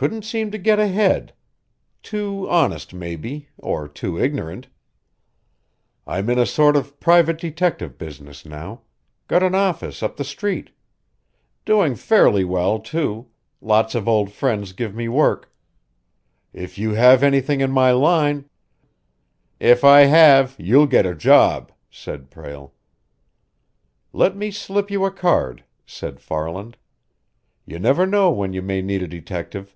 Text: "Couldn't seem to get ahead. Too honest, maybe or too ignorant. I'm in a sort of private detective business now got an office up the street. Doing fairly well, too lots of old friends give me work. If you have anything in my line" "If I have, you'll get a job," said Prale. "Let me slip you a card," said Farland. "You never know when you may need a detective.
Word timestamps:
"Couldn't 0.00 0.24
seem 0.24 0.48
to 0.52 0.58
get 0.58 0.78
ahead. 0.78 1.32
Too 2.04 2.46
honest, 2.48 2.94
maybe 2.94 3.48
or 3.56 3.88
too 3.88 4.16
ignorant. 4.16 4.68
I'm 6.06 6.30
in 6.30 6.38
a 6.38 6.46
sort 6.46 6.76
of 6.76 7.00
private 7.00 7.36
detective 7.38 7.98
business 7.98 8.46
now 8.46 8.82
got 9.26 9.42
an 9.42 9.56
office 9.56 10.00
up 10.00 10.16
the 10.16 10.22
street. 10.22 10.70
Doing 11.64 11.96
fairly 11.96 12.44
well, 12.44 12.78
too 12.78 13.26
lots 13.60 13.96
of 13.96 14.06
old 14.06 14.30
friends 14.30 14.72
give 14.72 14.94
me 14.94 15.08
work. 15.08 15.52
If 16.52 16.78
you 16.78 16.92
have 16.94 17.24
anything 17.24 17.60
in 17.60 17.72
my 17.72 17.90
line" 17.90 18.48
"If 19.72 19.82
I 19.82 20.02
have, 20.02 20.54
you'll 20.60 20.86
get 20.86 21.06
a 21.06 21.14
job," 21.16 21.72
said 21.90 22.30
Prale. 22.30 22.70
"Let 24.12 24.36
me 24.36 24.52
slip 24.52 24.92
you 24.92 25.04
a 25.04 25.10
card," 25.10 25.64
said 25.84 26.20
Farland. 26.20 26.76
"You 27.66 27.80
never 27.80 28.06
know 28.06 28.30
when 28.30 28.52
you 28.52 28.62
may 28.62 28.80
need 28.80 29.02
a 29.02 29.08
detective. 29.08 29.74